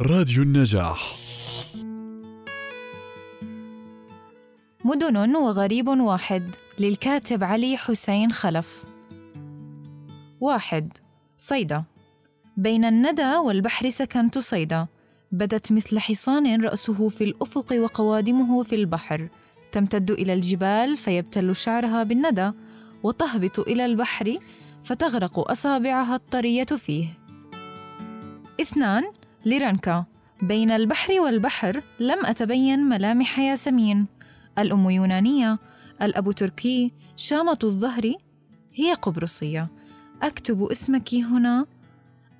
راديو 0.00 0.42
النجاح. 0.42 1.16
مدن 4.84 5.36
وغريب 5.36 5.88
واحد. 5.88 6.56
للكاتب 6.78 7.44
علي 7.44 7.76
حسين 7.76 8.32
خلف. 8.32 8.84
واحد. 10.40 10.92
صيدا. 11.36 11.84
بين 12.56 12.84
الندى 12.84 13.36
والبحر 13.36 13.90
سكنت 13.90 14.38
صيدا. 14.38 14.86
بدت 15.32 15.72
مثل 15.72 15.98
حصان 15.98 16.64
رأسه 16.64 17.08
في 17.08 17.24
الأفق 17.24 17.72
وقوادمه 17.72 18.62
في 18.62 18.74
البحر. 18.74 19.28
تمتد 19.72 20.10
إلى 20.10 20.34
الجبال 20.34 20.96
فيبتل 20.96 21.56
شعرها 21.56 22.02
بالندى. 22.02 22.50
وتهبط 23.02 23.58
إلى 23.58 23.86
البحر 23.86 24.38
فتغرق 24.84 25.50
أصابعها 25.50 26.14
الطرية 26.14 26.64
فيه. 26.64 27.06
اثنان. 28.60 29.04
لرنكا 29.46 30.04
بين 30.42 30.70
البحر 30.70 31.20
والبحر 31.20 31.82
لم 32.00 32.26
أتبين 32.26 32.78
ملامح 32.78 33.38
ياسمين. 33.38 34.06
الأم 34.58 34.90
يونانية 34.90 35.58
الأب 36.02 36.32
تركي 36.32 36.92
شامة 37.16 37.58
الظهر 37.64 38.12
هي 38.74 38.92
قبرصية. 38.92 39.68
أكتب 40.22 40.62
اسمك 40.62 41.14
هنا. 41.14 41.66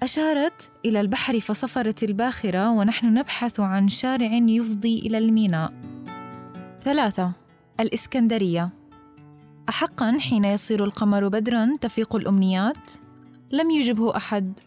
أشارت 0.02 0.70
إلى 0.84 1.01
البحر 1.01 1.41
فصفرت 1.41 2.02
الباخرة 2.02 2.70
ونحن 2.70 3.14
نبحث 3.14 3.61
عن 3.61 3.89
شارع 3.89 4.33
يفضي 4.33 4.98
إلى 4.98 5.19
الميناء. 5.19 5.73
ثلاثة 6.83 7.33
الإسكندرية. 7.80 8.70
أحقا 9.69 10.19
حين 10.19 10.45
يصير 10.45 10.84
القمر 10.84 11.28
بدرا 11.28 11.77
تفيق 11.80 12.16
الأمنيات؟ 12.16 12.92
لم 13.52 13.70
يجبه 13.70 14.16
أحد. 14.16 14.61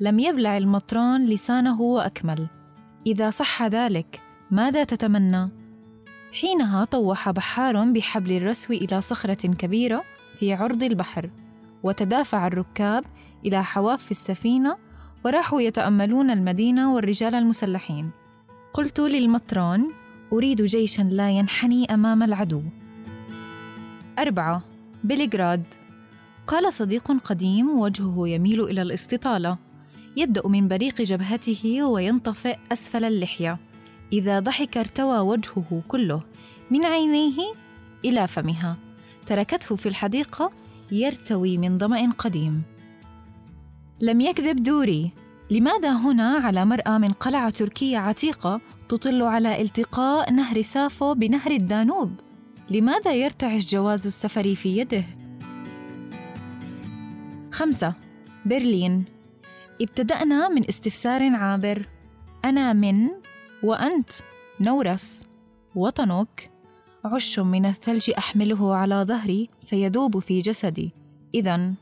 لم 0.00 0.18
يبلع 0.18 0.56
المطران 0.56 1.26
لسانه 1.26 1.80
وأكمل. 1.80 2.46
إذا 3.06 3.30
صح 3.30 3.62
ذلك 3.62 4.22
ماذا 4.50 4.84
تتمنى؟ 4.84 5.48
حينها 6.32 6.84
طوح 6.84 7.30
بحار 7.30 7.84
بحبل 7.84 8.32
الرسو 8.32 8.72
إلى 8.72 9.00
صخرة 9.00 9.46
كبيرة 9.46 10.04
في 10.38 10.52
عرض 10.52 10.82
البحر 10.82 11.30
وتدافع 11.82 12.46
الركاب 12.46 13.04
إلى 13.46 13.64
حواف 13.64 14.10
السفينة 14.10 14.76
وراحوا 15.24 15.60
يتأملون 15.60 16.30
المدينة 16.30 16.94
والرجال 16.94 17.34
المسلحين. 17.34 18.10
قلت 18.72 19.00
للمطران 19.00 19.90
أريد 20.32 20.62
جيشا 20.62 21.02
لا 21.02 21.30
ينحني 21.30 21.94
أمام 21.94 22.22
العدو. 22.22 22.62
أربعة 24.18 24.62
بلغراد. 25.04 25.64
قال 26.46 26.72
صديق 26.72 27.12
قديم 27.12 27.78
وجهه 27.78 28.28
يميل 28.28 28.60
إلى 28.60 28.82
الاستطالة. 28.82 29.58
يبدأ 30.16 30.48
من 30.48 30.68
بريق 30.68 31.02
جبهته 31.02 31.82
وينطفئ 31.82 32.56
أسفل 32.72 33.04
اللحية. 33.04 33.58
إذا 34.12 34.40
ضحك 34.40 34.76
ارتوى 34.76 35.18
وجهه 35.18 35.82
كله 35.88 36.22
من 36.70 36.84
عينيه 36.84 37.38
إلى 38.04 38.26
فمها. 38.26 38.76
تركته 39.26 39.76
في 39.76 39.86
الحديقة 39.86 40.50
يرتوي 40.92 41.58
من 41.58 41.78
ظمأ 41.78 42.12
قديم. 42.18 42.62
لم 44.00 44.20
يكذب 44.20 44.62
دوري. 44.62 45.10
لماذا 45.50 45.92
هنا 45.92 46.28
على 46.28 46.64
مرأى 46.64 46.98
من 46.98 47.08
قلعة 47.08 47.50
تركية 47.50 47.98
عتيقة 47.98 48.60
تطل 48.88 49.22
على 49.22 49.62
التقاء 49.62 50.32
نهر 50.32 50.62
سافو 50.62 51.14
بنهر 51.14 51.50
الدانوب؟ 51.50 52.10
لماذا 52.70 53.12
يرتعش 53.12 53.64
جواز 53.64 54.06
السفر 54.06 54.54
في 54.54 54.78
يده؟ 54.78 55.04
خمسة. 57.52 57.94
برلين. 58.46 59.13
ابتدأنا 59.82 60.48
من 60.48 60.68
استفسار 60.68 61.34
عابر. 61.34 61.86
أنا 62.44 62.72
من 62.72 63.08
وأنت 63.62 64.10
نورس. 64.60 65.26
وطنك 65.74 66.50
عش 67.04 67.38
من 67.38 67.66
الثلج 67.66 68.10
أحمله 68.18 68.74
على 68.74 69.04
ظهري 69.08 69.48
فيذوب 69.66 70.18
في 70.18 70.40
جسدي. 70.40 70.92
إذا 71.34 71.74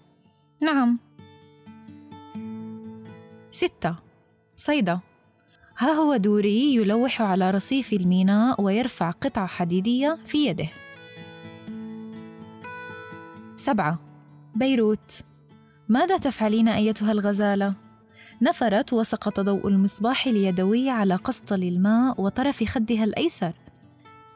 نعم. 0.62 0.98
ستة. 3.50 3.96
صيدا 4.54 5.00
ها 5.78 5.92
هو 5.92 6.16
دوري 6.16 6.74
يلوح 6.74 7.22
على 7.22 7.50
رصيف 7.50 7.92
الميناء 7.92 8.62
ويرفع 8.62 9.10
قطعة 9.10 9.46
حديدية 9.46 10.18
في 10.26 10.46
يده. 10.46 10.68
سبعة. 13.56 13.98
بيروت. 14.54 15.24
ماذا 15.88 16.16
تفعلين 16.16 16.68
أيتها 16.68 17.12
الغزالة؟ 17.12 17.74
نفرت 18.42 18.92
وسقط 18.92 19.40
ضوء 19.40 19.68
المصباح 19.68 20.26
اليدوي 20.26 20.90
على 20.90 21.14
قسطل 21.14 21.62
الماء 21.62 22.20
وطرف 22.20 22.64
خدها 22.64 23.04
الأيسر. 23.04 23.52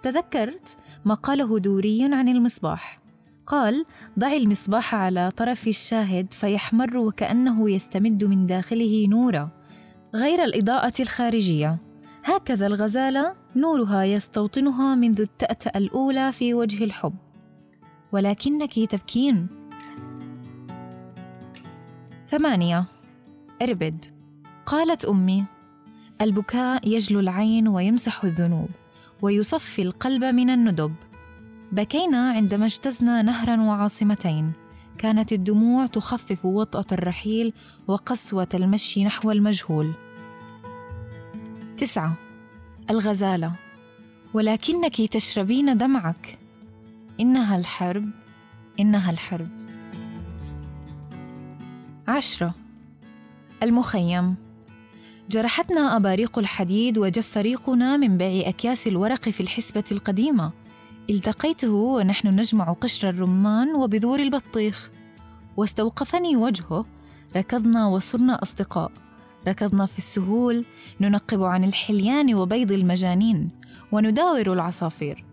تذكرت 0.02 0.76
ما 1.04 1.14
قاله 1.14 1.58
دوري 1.58 2.04
عن 2.04 2.28
المصباح. 2.28 3.00
قال 3.46 3.84
ضعي 4.18 4.36
المصباح 4.36 4.94
على 4.94 5.30
طرف 5.36 5.66
الشاهد 5.68 6.34
فيحمر 6.34 6.96
وكأنه 6.96 7.70
يستمد 7.70 8.24
من 8.24 8.46
داخله 8.46 9.06
نورا 9.08 9.50
غير 10.14 10.44
الإضاءة 10.44 10.92
الخارجية. 11.00 11.78
هكذا 12.24 12.66
الغزالة 12.66 13.34
نورها 13.56 14.04
يستوطنها 14.04 14.94
منذ 14.94 15.20
التأتأة 15.20 15.78
الأولى 15.78 16.32
في 16.32 16.54
وجه 16.54 16.84
الحب. 16.84 17.14
ولكنك 18.12 18.78
تبكين. 18.90 19.46
ثمانية 22.28 22.95
اربد. 23.62 24.04
قالت 24.66 25.04
أمي 25.04 25.44
البكاء 26.20 26.88
يجلو 26.88 27.20
العين 27.20 27.68
ويمسح 27.68 28.24
الذنوب 28.24 28.68
ويصفي 29.22 29.82
القلب 29.82 30.24
من 30.24 30.50
الندب. 30.50 30.94
بكينا 31.72 32.30
عندما 32.30 32.64
اجتزنا 32.64 33.22
نهرا 33.22 33.62
وعاصمتين. 33.62 34.52
كانت 34.98 35.32
الدموع 35.32 35.86
تخفف 35.86 36.44
وطأة 36.44 36.86
الرحيل 36.92 37.52
وقسوة 37.88 38.48
المشي 38.54 39.04
نحو 39.04 39.30
المجهول. 39.30 39.92
تسعة. 41.76 42.14
الغزالة. 42.90 43.52
ولكنك 44.34 45.00
تشربين 45.00 45.78
دمعك. 45.78 46.38
إنها 47.20 47.56
الحرب. 47.56 48.10
إنها 48.80 49.10
الحرب. 49.10 49.48
عشرة. 52.08 52.54
المخيم. 53.62 54.34
جرحتنا 55.30 55.96
أباريق 55.96 56.38
الحديد 56.38 56.98
وجف 56.98 57.38
ريقنا 57.38 57.96
من 57.96 58.18
بيع 58.18 58.48
أكياس 58.48 58.86
الورق 58.86 59.28
في 59.28 59.40
الحسبة 59.40 59.84
القديمة. 59.92 60.52
التقيته 61.10 61.72
ونحن 61.72 62.28
نجمع 62.28 62.72
قشر 62.72 63.08
الرمان 63.08 63.74
وبذور 63.74 64.20
البطيخ. 64.20 64.90
واستوقفني 65.56 66.36
وجهه 66.36 66.86
ركضنا 67.36 67.86
وصرنا 67.86 68.42
أصدقاء. 68.42 68.92
ركضنا 69.48 69.86
في 69.86 69.98
السهول 69.98 70.64
ننقب 71.00 71.42
عن 71.42 71.64
الحليان 71.64 72.34
وبيض 72.34 72.72
المجانين 72.72 73.50
ونداور 73.92 74.52
العصافير. 74.52 75.24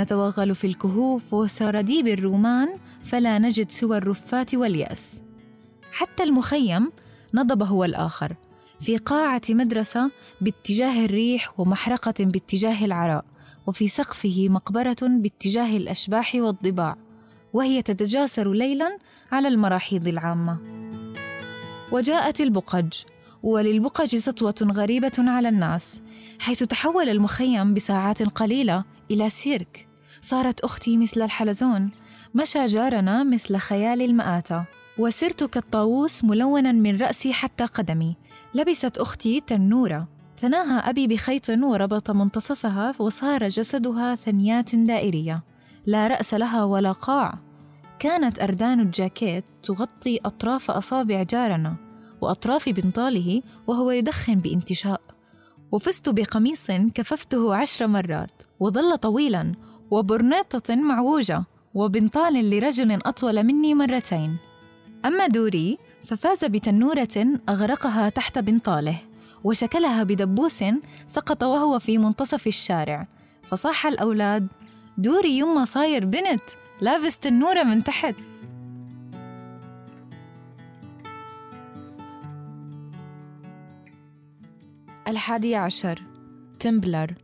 نتوغل 0.00 0.54
في 0.54 0.66
الكهوف 0.66 1.34
وسراديب 1.34 2.08
الرومان 2.08 2.68
فلا 3.04 3.38
نجد 3.38 3.70
سوى 3.70 3.96
الرفات 3.96 4.54
واليأس. 4.54 5.22
حتى 5.92 6.22
المخيم 6.22 6.90
نضب 7.34 7.62
هو 7.62 7.84
الآخر. 7.84 8.36
في 8.80 8.96
قاعة 8.96 9.42
مدرسة 9.50 10.10
باتجاه 10.40 11.04
الريح 11.04 11.60
ومحرقة 11.60 12.14
باتجاه 12.24 12.84
العراء 12.84 13.24
وفي 13.66 13.88
سقفه 13.88 14.46
مقبرة 14.50 14.96
باتجاه 15.02 15.76
الأشباح 15.76 16.34
والضباع 16.34 16.96
وهي 17.52 17.82
تتجاسر 17.82 18.52
ليلا 18.52 18.98
على 19.32 19.48
المراحيض 19.48 20.08
العامة. 20.08 20.58
وجاءت 21.92 22.40
البقج 22.40 22.92
وللبقج 23.42 24.16
سطوة 24.16 24.72
غريبة 24.72 25.12
على 25.18 25.48
الناس 25.48 26.02
حيث 26.38 26.62
تحول 26.62 27.08
المخيم 27.08 27.74
بساعات 27.74 28.22
قليلة 28.22 28.84
إلى 29.10 29.30
سيرك. 29.30 29.88
صارت 30.20 30.60
أختي 30.60 30.96
مثل 30.96 31.22
الحلزون 31.22 31.90
مشى 32.34 32.66
جارنا 32.66 33.24
مثل 33.24 33.56
خيال 33.56 34.02
المآتة. 34.02 34.64
وسرت 35.00 35.44
كالطاووس 35.44 36.24
ملونا 36.24 36.72
من 36.72 36.96
رأسي 36.96 37.32
حتى 37.32 37.64
قدمي. 37.64 38.16
لبست 38.54 38.98
أختي 38.98 39.40
تنورة. 39.40 40.08
ثناها 40.38 40.90
أبي 40.90 41.06
بخيط 41.06 41.50
وربط 41.50 42.10
منتصفها 42.10 42.92
وصار 42.98 43.48
جسدها 43.48 44.14
ثنيات 44.14 44.76
دائرية. 44.76 45.42
لا 45.86 46.06
رأس 46.06 46.34
لها 46.34 46.64
ولا 46.64 46.92
قاع. 46.92 47.38
كانت 47.98 48.42
أردان 48.42 48.80
الجاكيت 48.80 49.44
تغطي 49.62 50.18
أطراف 50.24 50.70
أصابع 50.70 51.22
جارنا 51.22 51.76
وأطراف 52.20 52.68
بنطاله 52.68 53.42
وهو 53.66 53.90
يدخن 53.90 54.34
بانتشاء. 54.34 55.00
وفزت 55.72 56.08
بقميص 56.08 56.70
كففته 56.70 57.54
عشر 57.54 57.86
مرات. 57.86 58.42
وظل 58.60 58.98
طويلا. 58.98 59.54
وبرنيطة 59.90 60.74
معوجة. 60.74 61.44
وبنطال 61.74 62.50
لرجل 62.50 62.92
أطول 62.92 63.42
مني 63.42 63.74
مرتين. 63.74 64.49
أما 65.04 65.26
دوري 65.26 65.78
ففاز 66.04 66.44
بتنورة 66.44 67.38
أغرقها 67.48 68.08
تحت 68.08 68.38
بنطاله 68.38 68.96
وشكلها 69.44 70.02
بدبوس 70.02 70.64
سقط 71.06 71.42
وهو 71.42 71.78
في 71.78 71.98
منتصف 71.98 72.46
الشارع. 72.46 73.06
فصاح 73.42 73.86
الأولاد 73.86 74.48
دوري 74.98 75.38
يما 75.38 75.64
صاير 75.64 76.04
بنت 76.04 76.40
لابس 76.80 77.18
تنورة 77.18 77.62
من 77.62 77.84
تحت. 77.84 78.14
الحادي 85.08 85.54
عشر 85.54 86.02
تمبلر. 86.58 87.14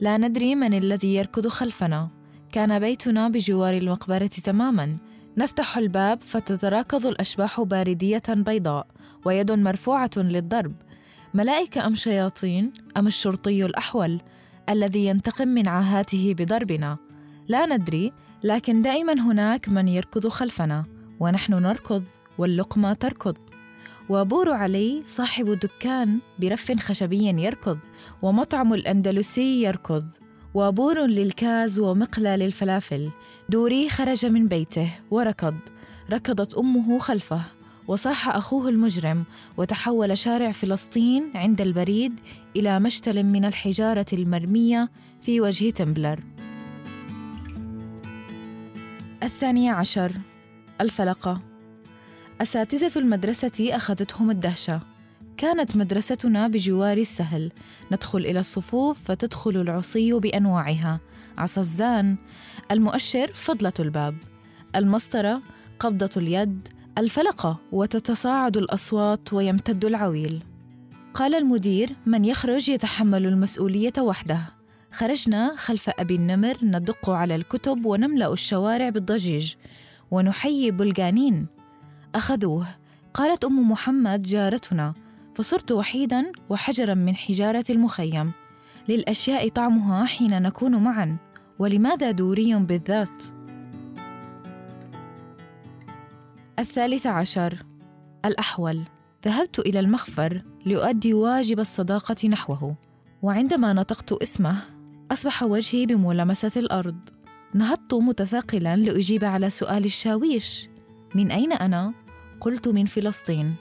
لا 0.00 0.16
ندري 0.16 0.54
من 0.54 0.74
الذي 0.74 1.14
يركض 1.14 1.48
خلفنا. 1.48 2.08
كان 2.52 2.78
بيتنا 2.78 3.28
بجوار 3.28 3.74
المقبرة 3.74 4.26
تماما. 4.26 4.96
نفتح 5.36 5.78
الباب 5.78 6.20
فتتراكض 6.20 7.06
الأشباح 7.06 7.60
باردية 7.60 8.22
بيضاء 8.28 8.86
ويد 9.24 9.52
مرفوعة 9.52 10.10
للضرب. 10.16 10.74
ملائكة 11.34 11.86
أم 11.86 11.94
شياطين 11.94 12.72
أم 12.96 13.06
الشرطي 13.06 13.64
الأحول 13.66 14.20
الذي 14.68 15.06
ينتقم 15.06 15.48
من 15.48 15.68
عاهاته 15.68 16.34
بضربنا؟ 16.38 16.98
لا 17.48 17.76
ندري 17.76 18.12
لكن 18.44 18.80
دائما 18.80 19.12
هناك 19.12 19.68
من 19.68 19.88
يركض 19.88 20.28
خلفنا 20.28 20.84
ونحن 21.20 21.54
نركض 21.54 22.04
واللقمة 22.38 22.92
تركض. 22.92 23.36
وبور 24.08 24.52
علي 24.52 25.02
صاحب 25.06 25.50
دكان 25.50 26.18
برف 26.38 26.72
خشبي 26.80 27.42
يركض 27.42 27.78
ومطعم 28.22 28.74
الأندلسي 28.74 29.62
يركض. 29.62 30.06
وبور 30.54 31.06
للكاز 31.06 31.80
ومقلى 31.80 32.36
للفلافل. 32.36 33.10
دوري 33.48 33.88
خرج 33.88 34.26
من 34.26 34.48
بيته 34.48 34.90
وركض. 35.10 35.54
ركضت 36.12 36.54
أمه 36.54 36.98
خلفه. 36.98 37.42
وصاح 37.88 38.28
أخوه 38.28 38.68
المجرم. 38.68 39.24
وتحول 39.56 40.18
شارع 40.18 40.52
فلسطين 40.52 41.30
عند 41.34 41.60
البريد 41.60 42.20
إلى 42.56 42.80
مشتل 42.80 43.22
من 43.22 43.44
الحجارة 43.44 44.06
المرمية 44.12 44.90
في 45.22 45.40
وجه 45.40 45.70
تمبلر. 45.70 46.20
الثانية 49.22 49.72
عشر. 49.72 50.12
الفلقة. 50.80 51.40
أساتذة 52.42 52.98
المدرسة 52.98 53.70
أخذتهم 53.76 54.30
الدهشة. 54.30 54.80
كانت 55.40 55.76
مدرستنا 55.76 56.48
بجوار 56.48 56.96
السهل. 56.96 57.52
ندخل 57.92 58.18
إلى 58.18 58.40
الصفوف 58.40 59.04
فتدخل 59.04 59.56
العصي 59.56 60.12
بأنواعها. 60.12 61.00
عصا 61.38 61.60
الزان 61.60 62.16
المؤشر 62.70 63.32
فضلة 63.34 63.72
الباب. 63.80 64.16
المسطرة 64.76 65.42
قبضة 65.78 66.10
اليد. 66.16 66.68
الفلقة 66.98 67.58
وتتصاعد 67.72 68.56
الأصوات 68.56 69.32
ويمتد 69.32 69.84
العويل. 69.84 70.42
قال 71.14 71.34
المدير 71.34 71.90
من 72.06 72.24
يخرج 72.24 72.68
يتحمل 72.68 73.26
المسؤولية 73.26 73.92
وحده. 73.98 74.40
خرجنا 74.92 75.56
خلف 75.56 75.90
أبي 75.98 76.14
النمر 76.14 76.56
ندق 76.62 77.10
على 77.10 77.36
الكتب 77.36 77.86
ونملأ 77.86 78.32
الشوارع 78.32 78.88
بالضجيج. 78.88 79.54
ونحيي 80.10 80.70
بلغانين 80.70 81.46
أخذوه. 82.14 82.66
قالت 83.14 83.44
أم 83.44 83.70
محمد 83.70 84.22
جارتنا 84.22 84.94
فصرت 85.34 85.72
وحيدا 85.72 86.32
وحجرا 86.48 86.94
من 86.94 87.16
حجارة 87.16 87.64
المخيم. 87.70 88.32
للأشياء 88.88 89.48
طعمها 89.48 90.04
حين 90.04 90.42
نكون 90.42 90.76
معا. 90.76 91.16
ولماذا 91.58 92.10
دوري 92.10 92.54
بالذات؟ 92.54 93.24
الثالث 96.58 97.06
عشر. 97.06 97.56
الأحول. 98.24 98.82
ذهبت 99.24 99.58
إلى 99.58 99.80
المخفر 99.80 100.42
لأؤدي 100.66 101.14
واجب 101.14 101.60
الصداقة 101.60 102.28
نحوه. 102.28 102.76
وعندما 103.22 103.72
نطقت 103.72 104.12
اسمه 104.12 104.56
أصبح 105.12 105.42
وجهي 105.42 105.86
بملامسة 105.86 106.52
الأرض. 106.56 106.98
نهضت 107.54 107.94
متثاقلا 107.94 108.76
لأجيب 108.76 109.24
على 109.24 109.50
سؤال 109.50 109.84
الشاويش. 109.84 110.68
من 111.14 111.30
أين 111.30 111.52
أنا؟ 111.52 111.92
قلت 112.40 112.68
من 112.68 112.86
فلسطين. 112.86 113.54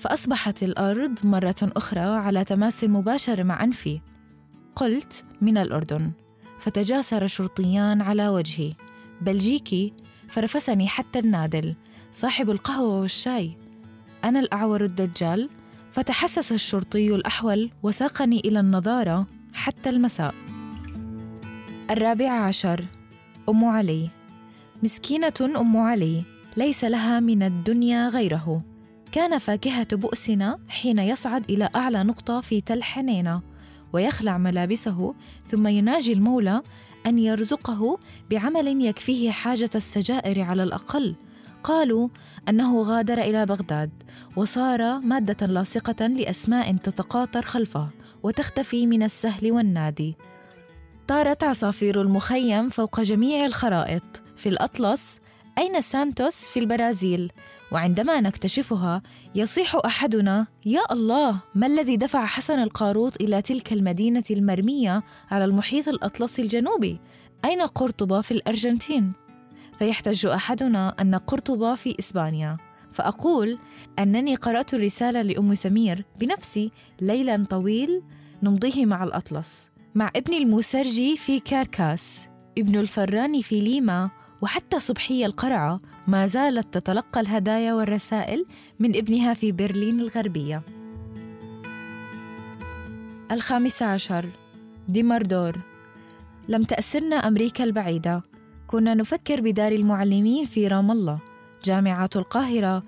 فأصبحت 0.00 0.62
الأرض 0.62 1.26
مرة 1.26 1.56
أخرى 1.62 2.00
على 2.00 2.44
تماس 2.44 2.84
مباشر 2.84 3.44
مع 3.44 3.64
أنفي. 3.64 4.00
قلت 4.76 5.24
من 5.40 5.58
الأردن. 5.58 6.12
فتجاسر 6.58 7.26
شرطيان 7.26 8.02
على 8.02 8.28
وجهي. 8.28 8.72
بلجيكي 9.20 9.92
فرفسني 10.28 10.88
حتى 10.88 11.18
النادل 11.18 11.74
صاحب 12.12 12.50
القهوة 12.50 13.00
والشاي. 13.00 13.56
أنا 14.24 14.40
الأعور 14.40 14.84
الدجال 14.84 15.48
فتحسس 15.90 16.52
الشرطي 16.52 17.14
الأحول 17.14 17.70
وساقني 17.82 18.40
إلى 18.40 18.60
النظارة 18.60 19.26
حتى 19.52 19.90
المساء. 19.90 20.34
الرابع 21.90 22.30
عشر 22.30 22.84
أم 23.48 23.64
علي. 23.64 24.10
مسكينة 24.82 25.56
أم 25.56 25.76
علي 25.76 26.22
ليس 26.56 26.84
لها 26.84 27.20
من 27.20 27.42
الدنيا 27.42 28.08
غيره. 28.08 28.69
كان 29.12 29.38
فاكهة 29.38 29.96
بؤسنا 29.96 30.58
حين 30.68 30.98
يصعد 30.98 31.50
إلى 31.50 31.68
أعلى 31.76 32.02
نقطة 32.02 32.40
في 32.40 32.60
تل 32.60 32.82
حنينة 32.82 33.42
ويخلع 33.92 34.38
ملابسه 34.38 35.14
ثم 35.48 35.66
يناجي 35.66 36.12
المولى 36.12 36.62
أن 37.06 37.18
يرزقه 37.18 37.98
بعمل 38.30 38.84
يكفيه 38.86 39.30
حاجة 39.30 39.70
السجائر 39.74 40.42
على 40.42 40.62
الأقل. 40.62 41.14
قالوا 41.62 42.08
أنه 42.48 42.82
غادر 42.82 43.18
إلى 43.18 43.46
بغداد 43.46 43.90
وصار 44.36 44.98
مادة 44.98 45.46
لاصقة 45.46 46.06
لأسماء 46.06 46.76
تتقاطر 46.76 47.42
خلفه 47.42 47.88
وتختفي 48.22 48.86
من 48.86 49.02
السهل 49.02 49.52
والنادي. 49.52 50.16
طارت 51.08 51.44
عصافير 51.44 52.00
المخيم 52.00 52.68
فوق 52.68 53.00
جميع 53.00 53.46
الخرائط. 53.46 54.22
في 54.36 54.48
الأطلس 54.48 55.20
أين 55.58 55.80
سانتوس 55.80 56.48
في 56.48 56.60
البرازيل؟ 56.60 57.32
وعندما 57.72 58.20
نكتشفها 58.20 59.02
يصيح 59.34 59.76
أحدنا 59.84 60.46
يا 60.66 60.80
الله 60.92 61.38
ما 61.54 61.66
الذي 61.66 61.96
دفع 61.96 62.26
حسن 62.26 62.62
القاروط 62.62 63.22
إلى 63.22 63.42
تلك 63.42 63.72
المدينة 63.72 64.24
المرمية 64.30 65.02
على 65.30 65.44
المحيط 65.44 65.88
الأطلسي 65.88 66.42
الجنوبي؟ 66.42 67.00
أين 67.44 67.62
قرطبة 67.62 68.20
في 68.20 68.30
الأرجنتين؟ 68.30 69.12
فيحتج 69.78 70.26
أحدنا 70.26 70.94
أن 71.00 71.14
قرطبة 71.14 71.74
في 71.74 71.96
إسبانيا. 71.98 72.56
فأقول 72.92 73.58
أنني 73.98 74.34
قرأت 74.34 74.74
الرسالة 74.74 75.22
لأم 75.22 75.54
سمير 75.54 76.04
بنفسي 76.20 76.70
ليلا 77.00 77.46
طويل 77.50 78.02
نمضيه 78.42 78.86
مع 78.86 79.04
الأطلس 79.04 79.70
مع 79.94 80.10
ابن 80.16 80.34
الموسرجي 80.34 81.16
في 81.16 81.40
كاركاس 81.40 82.28
ابن 82.58 82.76
الفراني 82.76 83.42
في 83.42 83.60
ليما 83.60 84.10
وحتى 84.42 84.78
صبحية 84.78 85.26
القرعة 85.26 85.80
ما 86.06 86.26
زالت 86.26 86.74
تتلقى 86.74 87.20
الهدايا 87.20 87.74
والرسائل 87.74 88.46
من 88.78 88.96
ابنها 88.96 89.34
في 89.34 89.52
برلين 89.52 90.00
الغربية. 90.00 90.62
الخامس 93.32 93.82
عشر 93.82 94.30
ديماردور. 94.88 95.52
لم 96.48 96.64
تأسرنا 96.64 97.16
أمريكا 97.16 97.64
البعيدة. 97.64 98.22
كنا 98.66 98.94
نفكر 98.94 99.40
بدار 99.40 99.72
المعلمين 99.72 100.44
في 100.44 100.68
رام 100.68 100.90
الله 100.90 101.18
جامعات 101.64 102.16
القاهرة 102.16 102.82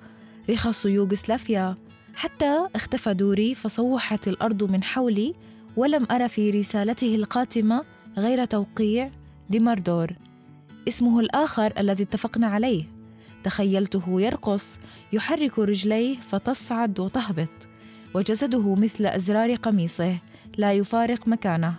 رخص 0.50 0.86
يوغسلافيا 0.86 1.76
حتى 2.14 2.68
اختفى 2.74 3.14
دوري 3.14 3.54
فصوحت 3.54 4.28
الأرض 4.28 4.64
من 4.64 4.82
حولي 4.82 5.34
ولم 5.76 6.06
أرى 6.10 6.28
في 6.28 6.50
رسالته 6.50 7.14
القاتمة 7.14 7.84
غير 8.16 8.44
توقيع 8.44 9.10
ديماردور. 9.50 10.12
اسمه 10.88 11.20
الآخر 11.20 11.72
الذي 11.78 12.02
اتفقنا 12.02 12.46
عليه. 12.46 12.84
تخيلته 13.44 14.20
يرقص 14.20 14.78
يحرك 15.12 15.58
رجليه 15.58 16.16
فتصعد 16.16 17.00
وتهبط 17.00 17.68
وجسده 18.14 18.74
مثل 18.74 19.06
أزرار 19.06 19.54
قميصه 19.54 20.18
لا 20.58 20.72
يفارق 20.72 21.28
مكانه. 21.28 21.74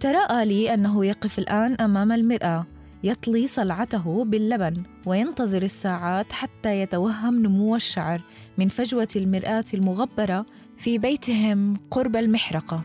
تراءى 0.00 0.44
لي 0.44 0.74
أنه 0.74 1.04
يقف 1.04 1.38
الآن 1.38 1.74
أمام 1.74 2.12
المرآة 2.12 2.66
يطلي 3.04 3.46
صلعته 3.46 4.24
باللبن 4.24 4.82
وينتظر 5.06 5.62
الساعات 5.62 6.32
حتى 6.32 6.80
يتوهم 6.80 7.42
نمو 7.42 7.76
الشعر 7.76 8.22
من 8.58 8.68
فجوة 8.68 9.08
المرآة 9.16 9.64
المغبرة 9.74 10.46
في 10.76 10.98
بيتهم 10.98 11.74
قرب 11.90 12.16
المحرقة. 12.16 12.84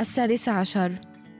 السادس 0.00 0.48
عشر. 0.48 0.92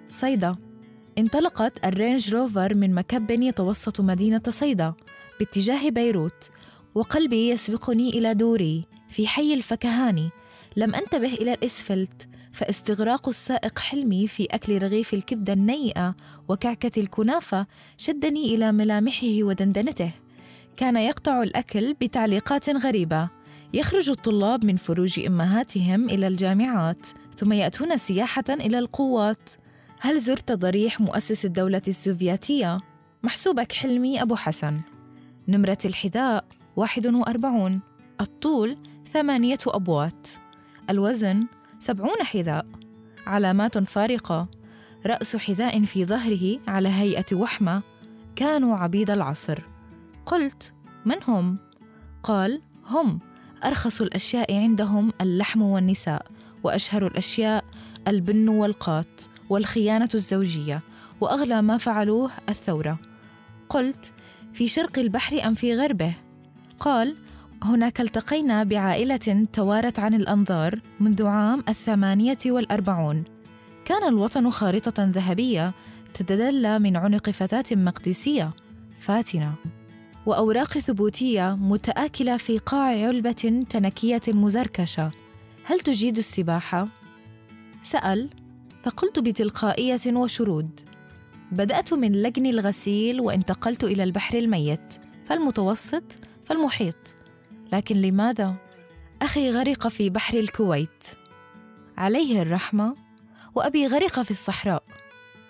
صيدا. 0.09 0.70
انطلقت 1.19 1.87
الرينج 1.87 2.35
روفر 2.35 2.75
من 2.75 2.95
مكب 2.95 3.31
يتوسط 3.31 4.01
مدينة 4.01 4.43
صيدا 4.49 4.95
باتجاه 5.39 5.89
بيروت 5.89 6.51
وقلبي 6.95 7.49
يسبقني 7.49 8.09
إلى 8.09 8.35
دوري 8.35 8.85
في 9.11 9.27
حي 9.27 9.55
الفكهاني. 9.55 10.31
لم 10.77 10.95
أنتبه 10.95 11.35
إلى 11.35 11.53
الإسفلت 11.53 12.29
فاستغراق 12.53 13.29
السائق 13.29 13.79
حلمي 13.79 14.29
في 14.29 14.47
أكل 14.51 14.83
رغيف 14.83 15.15
الكبدة 15.15 15.53
النيئة 15.53 16.15
وكعكة 16.49 17.01
الكنافة 17.01 17.67
شدني 17.97 18.55
إلى 18.55 18.73
ملامحه 18.73 19.43
ودندنته. 19.43 20.11
كان 20.77 20.97
يقطع 20.97 21.43
الأكل 21.43 21.95
بتعليقات 21.95 22.71
غريبة. 22.71 23.29
يخرج 23.75 24.11
الطلاب 24.11 24.65
من 24.65 24.77
فروج 24.77 25.21
أمهاتهم 25.21 26.11
إلى 26.11 26.27
الجامعات 26.27 27.07
ثم 27.37 27.53
يأتون 27.53 27.97
سياحة 27.97 28.45
إلى 28.51 28.79
القوات. 28.79 29.51
هل 30.03 30.21
زرت 30.21 30.53
ضريح 30.53 31.01
مؤسس 31.01 31.45
الدولة 31.45 31.83
السوفياتيه 31.89 32.81
محسوبك 33.23 33.73
حلمي 33.73 34.23
أبو 34.23 34.37
حسن. 34.37 34.81
نمرة 35.49 35.79
الحذاء 35.85 36.45
41 36.77 37.81
الطول 38.21 38.77
ثمانية 39.07 39.59
أبوات. 39.67 40.29
الوزن 40.91 41.47
سبعون 41.79 42.23
حذاء. 42.23 42.67
علامات 43.27 43.79
فارقة. 43.79 44.49
رأس 45.07 45.37
حذاء 45.37 45.85
في 45.85 46.05
ظهره 46.05 46.61
على 46.69 46.89
هيئة 46.89 47.37
وحمة. 47.37 47.83
كانوا 48.37 48.77
عبيد 48.77 49.11
العصر. 49.11 49.63
قلت 50.27 50.73
من 51.05 51.17
هم؟ 51.29 51.59
قال 52.23 52.63
هم. 52.87 53.21
أرخص 53.65 54.01
الأشياء 54.01 54.55
عندهم 54.55 55.13
اللحم 55.21 55.63
والنساء 55.63 56.27
وأشهر 56.65 57.07
الأشياء 57.07 57.65
البن 58.09 58.49
والقات. 58.49 59.21
والخيانة 59.51 60.09
الزوجية 60.15 60.81
وأغلى 61.21 61.63
ما 61.63 61.79
فعلوه 61.79 62.31
الثورة. 62.49 62.99
قلت 63.69 64.13
في 64.53 64.69
شرق 64.69 64.99
البحر 64.99 65.47
أم 65.47 65.55
في 65.55 65.77
غربه؟ 65.77 66.13
قال 66.79 67.17
هناك 67.63 68.01
التقينا 68.01 68.65
بعائلة 68.65 69.47
توارت 69.53 69.99
عن 69.99 70.15
الأنظار 70.15 70.81
منذ 71.01 71.27
عام 71.27 71.65
الثمانية 71.69 72.39
والأربعون. 72.47 73.25
كان 73.85 74.09
الوطن 74.09 74.51
خارطة 74.51 75.05
ذهبية 75.05 75.73
تتدلى 76.15 76.79
من 76.79 76.97
عنق 76.97 77.31
فتاة 77.31 77.65
مقدسية 77.71 78.51
فاتنة. 78.99 79.55
وأوراق 80.27 80.79
ثبوتية 80.79 81.57
متآكلة 81.61 82.37
في 82.37 82.59
قاع 82.59 83.07
علبة 83.07 83.65
تنكية 83.71 84.21
مزركشة. 84.29 85.11
هل 85.65 85.81
تجيد 85.81 86.19
السباحة؟ 86.19 86.89
سأل 87.83 88.29
فقلت 88.83 89.19
بتلقائية 89.19 90.01
وشرود. 90.07 90.81
بدأت 91.53 91.95
من 91.95 92.13
لجن 92.13 92.47
الغسيل 92.47 93.21
وانتقلت 93.21 93.85
إلى 93.85 94.05
البحر 94.05 94.39
الميت 94.39 94.95
فالمتوسط 95.27 96.05
فالمحيط. 96.45 96.97
لكن 97.73 97.97
لماذا؟ 97.97 98.55
أخي 99.23 99.51
غرق 99.51 99.89
في 99.89 100.11
بحر 100.11 100.39
الكويت. 100.39 101.05
عليه 101.99 102.43
الرحمة 102.43 102.97
وأبي 103.55 103.87
غرق 103.87 104.23
في 104.23 104.31
الصحراء. 104.31 104.83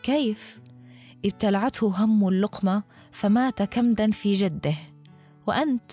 كيف؟ 0.02 0.60
ابتلعته 1.24 2.04
هم 2.04 2.28
اللقمة 2.28 2.82
فمات 3.12 3.62
كمدا 3.62 4.10
في 4.10 4.32
جده. 4.32 4.74
وأنت؟ 5.46 5.92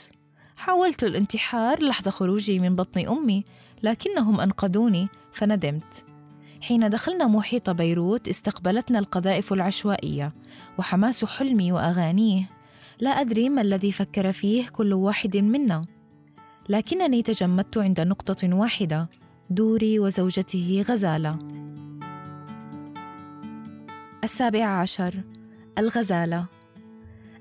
حاولت 0.57 1.03
الانتحار 1.03 1.83
لحظة 1.83 2.11
خروجي 2.11 2.59
من 2.59 2.75
بطن 2.75 3.07
أمي 3.07 3.43
لكنهم 3.83 4.41
أنقذوني 4.41 5.07
فندمت. 5.31 6.05
حين 6.61 6.89
دخلنا 6.89 7.27
محيط 7.27 7.69
بيروت 7.69 8.27
استقبلتنا 8.27 8.99
القذائف 8.99 9.53
العشوائية 9.53 10.33
وحماس 10.77 11.25
حلمي 11.25 11.71
وأغانيه. 11.71 12.49
لا 12.99 13.09
أدري 13.09 13.49
ما 13.49 13.61
الذي 13.61 13.91
فكر 13.91 14.31
فيه 14.31 14.67
كل 14.67 14.93
واحد 14.93 15.37
منا. 15.37 15.85
لكنني 16.69 17.21
تجمدت 17.21 17.77
عند 17.77 18.01
نقطة 18.01 18.55
واحدة 18.55 19.09
دوري 19.49 19.99
وزوجته 19.99 20.85
غزالة. 20.89 21.39
السابع 24.23 24.65
عشر 24.65 25.23
الغزالة. 25.77 26.45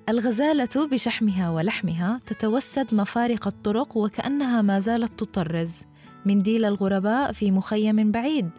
الغزالة 0.08 0.88
بشحمها 0.92 1.50
ولحمها 1.50 2.20
تتوسد 2.26 2.94
مفارق 2.94 3.46
الطرق 3.46 3.96
وكأنها 3.96 4.62
ما 4.62 4.78
زالت 4.78 5.20
تطرز. 5.20 5.82
منديل 6.26 6.64
الغرباء 6.64 7.32
في 7.32 7.50
مخيم 7.50 8.10
بعيد. 8.10 8.50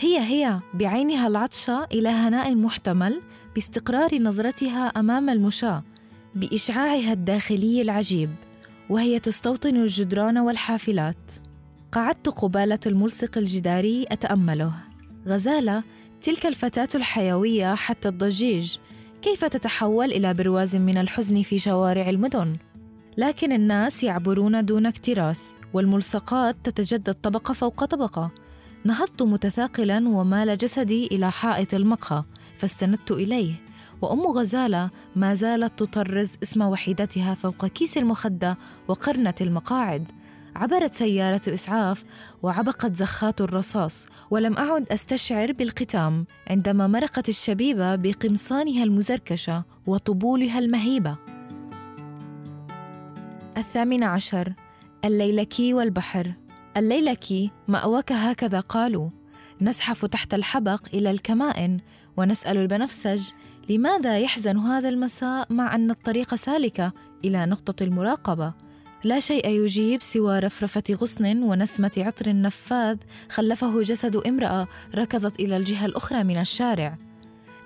هي 0.00 0.18
هي 0.18 0.60
بعينها 0.74 1.26
العطشة 1.26 1.84
إلى 1.84 2.08
هناء 2.08 2.54
محتمل 2.54 3.20
باستقرار 3.54 4.22
نظرتها 4.22 4.86
أمام 4.86 5.30
المشاة 5.30 5.82
بإشعاعها 6.34 7.12
الداخلي 7.12 7.82
العجيب 7.82 8.30
وهي 8.90 9.18
تستوطن 9.18 9.76
الجدران 9.76 10.38
والحافلات. 10.38 11.32
قعدت 11.92 12.28
قبالة 12.28 12.78
الملصق 12.86 13.38
الجداري 13.38 14.06
أتأمله. 14.08 14.72
غزالة 15.26 15.82
تلك 16.20 16.46
الفتاة 16.46 16.88
الحيوية 16.94 17.74
حتى 17.74 18.08
الضجيج 18.08 18.76
كيف 19.22 19.44
تتحول 19.44 20.12
إلى 20.12 20.34
برواز 20.34 20.76
من 20.76 20.98
الحزن 20.98 21.42
في 21.42 21.58
شوارع 21.58 22.08
المدن؟ 22.08 22.56
لكن 23.16 23.52
الناس 23.52 24.04
يعبرون 24.04 24.64
دون 24.64 24.86
اكتراث 24.86 25.38
والملصقات 25.74 26.56
تتجدد 26.64 27.14
طبقة 27.14 27.54
فوق 27.54 27.84
طبقة. 27.84 28.30
نهضت 28.84 29.22
متثاقلا 29.22 30.08
ومال 30.08 30.58
جسدي 30.58 31.06
إلى 31.06 31.30
حائط 31.30 31.74
المقهى 31.74 32.24
فاستندت 32.58 33.10
إليه 33.10 33.54
وأم 34.02 34.26
غزالة 34.26 34.90
ما 35.16 35.34
زالت 35.34 35.78
تطرز 35.78 36.36
اسم 36.42 36.62
وحيدتها 36.62 37.34
فوق 37.34 37.66
كيس 37.66 37.98
المخدة 37.98 38.58
وقرنة 38.88 39.34
المقاعد. 39.40 40.12
عبرت 40.56 40.94
سيارة 40.94 41.40
إسعاف 41.48 42.04
وعبقت 42.42 42.94
زخات 42.94 43.40
الرصاص 43.40 44.06
ولم 44.30 44.56
أعد 44.56 44.92
أستشعر 44.92 45.52
بالقتام 45.52 46.20
عندما 46.50 46.86
مرقت 46.86 47.28
الشبيبة 47.28 47.96
بقمصانها 47.96 48.84
المزركشة 48.84 49.64
وطبولها 49.86 50.58
المهيبة. 50.58 51.16
الثامن 53.56 54.02
عشر 54.02 54.52
الليلكي 55.04 55.74
والبحر. 55.74 56.34
الليلكي 56.76 57.50
مأواك 57.68 58.12
هكذا 58.12 58.60
قالوا. 58.60 59.10
نزحف 59.60 60.04
تحت 60.04 60.34
الحبق 60.34 60.86
إلى 60.94 61.10
الكمائن 61.10 61.80
ونسأل 62.16 62.56
البنفسج 62.56 63.30
لماذا 63.68 64.18
يحزن 64.18 64.58
هذا 64.58 64.88
المساء 64.88 65.52
مع 65.52 65.74
أن 65.74 65.90
الطريق 65.90 66.34
سالكة 66.34 66.92
إلى 67.24 67.46
نقطة 67.46 67.82
المراقبة. 67.84 68.54
لا 69.04 69.18
شيء 69.18 69.48
يجيب 69.48 70.02
سوى 70.02 70.38
رفرفة 70.38 70.82
غصن 70.92 71.42
ونسمة 71.42 71.92
عطر 71.96 72.40
نفاذ 72.40 72.96
خلفه 73.30 73.82
جسد 73.82 74.16
امرأة 74.16 74.68
ركضت 74.94 75.40
إلى 75.40 75.56
الجهة 75.56 75.86
الأخرى 75.86 76.24
من 76.24 76.40
الشارع. 76.40 76.98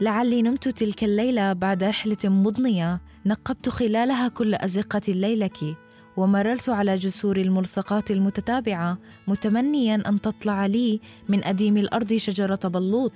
لعلي 0.01 0.43
نمت 0.43 0.69
تلك 0.69 1.05
الليلة 1.05 1.53
بعد 1.53 1.85
رحلة 1.85 2.17
مضنية 2.25 3.01
نقبت 3.27 3.69
خلالها 3.69 4.29
كل 4.29 4.55
أزقة 4.55 5.03
الليلك 5.09 5.77
ومررت 6.17 6.69
على 6.69 6.97
جسور 6.97 7.37
الملصقات 7.37 8.11
المتتابعة 8.11 8.99
متمنيا 9.29 10.03
أن 10.09 10.21
تطلع 10.21 10.67
لي 10.67 11.01
من 11.29 11.45
أديم 11.45 11.77
الأرض 11.77 12.13
شجرة 12.13 12.61
بلوط. 12.65 13.13